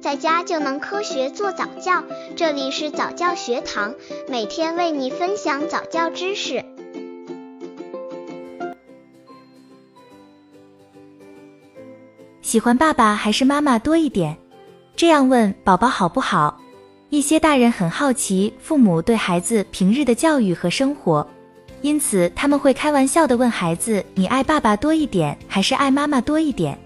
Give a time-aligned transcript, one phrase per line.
[0.00, 2.02] 在家就能科学做早教。
[2.34, 3.94] 这里是早教学堂，
[4.28, 6.64] 每天为你分享早教知识。
[12.40, 14.34] 喜欢爸爸还是妈妈多一点？
[14.96, 16.58] 这样问宝宝好不好？
[17.10, 21.26] 一些大人很好奇父母对孩子平日的教育和生活，
[21.82, 26.78] 因此他们会开玩笑的问孩子：“你爱爸爸多一点还是爱妈妈多一点？”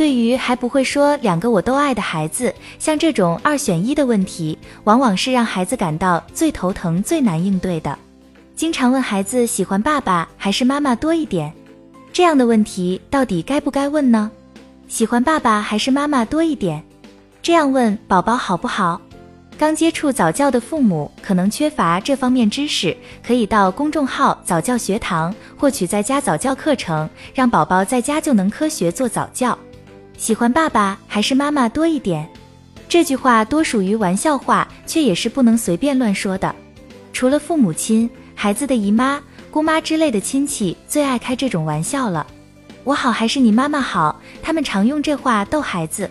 [0.00, 7.98] 对于还不会说两个我都爱的孩子，像这种二选一的问题，往往是让孩子感到最头疼、最难应对的。
[8.56, 11.52] 经常问孩子喜欢爸爸还是妈妈多一点，
[12.14, 14.30] 这样的问题到底该不该问呢？
[14.88, 16.82] 喜欢爸爸还是妈妈多一点？
[17.42, 18.98] 这样问宝宝好不好？
[19.58, 29.58] 刚接触早教的父母可能缺乏这方面知识，可以到公众号早教学堂获取在家早教课程，让宝宝在家就能科学做早教。
[30.20, 32.28] 喜欢爸爸还是妈妈多一点？
[32.90, 36.54] 这句话多属于玩笑话，却也是不能随便乱说的。
[37.10, 39.18] 除了父母亲，孩子的姨妈、
[39.50, 42.26] 姑妈之类的亲戚最爱开这种玩笑了。
[42.84, 44.20] 我好还是你妈妈好？
[44.42, 46.08] 他们常用这话逗孩子。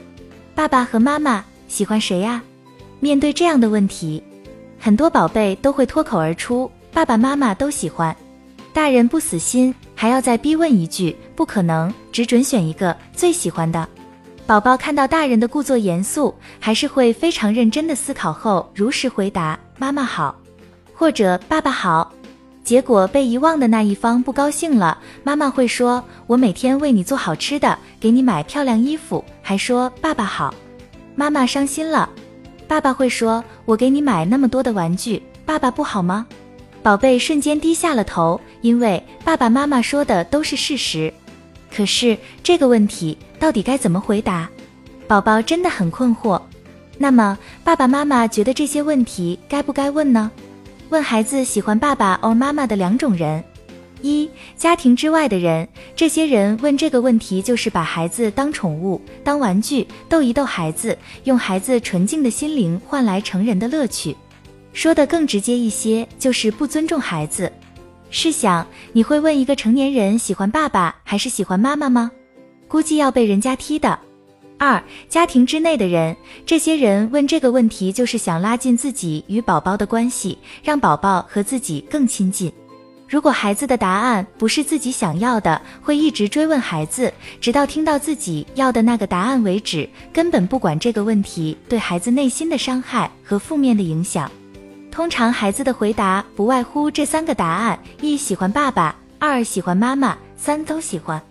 [0.56, 2.42] 爸爸和妈妈喜欢谁呀？
[3.00, 4.24] 面对这样的问题，
[4.80, 8.16] 很多宝贝都会脱口而出：爸爸妈妈都喜欢。
[8.74, 13.88] 大人不死心，还要再逼问一句：不可能，只准选一个最喜欢的。
[14.50, 20.36] 宝宝看到大人的故作严肃，还是会非常认真的思考后，如实回答：“妈妈好，
[20.92, 22.12] 或者爸爸好。”
[22.66, 30.52] 结果被遗忘的那一方不高兴了，妈妈会说：“我每天为你做好吃的，给你买漂亮衣服，还说爸爸好。”
[31.14, 32.10] 妈妈伤心了，
[32.68, 36.26] 爸爸会说：“我给你买那么多的玩具，爸爸不好吗？”
[36.82, 41.14] 宝贝瞬间低下了头，因为爸爸妈妈说的都是事实。
[41.72, 44.50] 可是这个问题到底该怎么回答？
[45.08, 46.42] 宝宝真的很困惑。
[46.98, 50.30] 那么爸爸妈妈觉得这些问题该不该问呢？
[50.90, 53.44] 问孩子喜欢爸爸 or 妈妈的两种人：
[54.02, 64.16] 一、家庭之外的人，这些人问这个问题就是把孩子当宠物、当玩具逗一逗孩子，用孩子纯净的心灵换来成人的乐趣。
[64.74, 67.52] 说的更直接一些，就是不尊重孩子。
[68.10, 72.12] 试想，你会问一个成年人喜欢爸爸还是喜欢妈妈吗？
[72.68, 73.98] 估计要被人家踢的。
[74.58, 76.16] 二、家庭之内的人，
[76.46, 82.52] 这些人问这个问题就是想拉近自己与宝宝的关系，让宝宝和自己更亲近。
[83.08, 94.30] 如果孩子的答案不是自己想要的，会一直追问孩子，直到听到自己要的那个答案为止，根本不管这个问题对孩子内心的伤害和负面的影响。
[95.00, 101.22] 通常孩子的回答不外乎这三个答案：一喜欢爸爸，二喜欢妈妈，三都喜欢。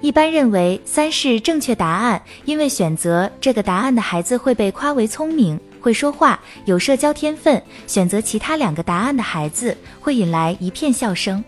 [0.00, 11.44] 一般认为三是正确答案，因为选择这个答案的孩子会被夸为聪明、会说话、有社交天分；选择其他两个答案的孩子会引来一片笑声。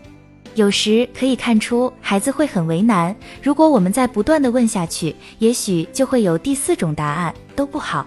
[0.53, 3.15] 有时可以看出孩子会很为难。
[3.41, 8.05] 如果我们再不断的问下去，也许就会有第四种答案都不好。